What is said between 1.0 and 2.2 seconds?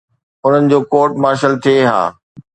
Martial ٿئي ها.